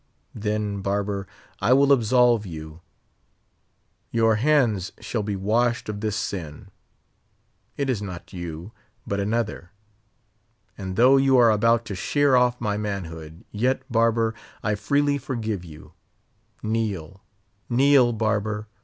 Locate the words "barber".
0.81-1.27, 13.91-14.33, 18.11-18.65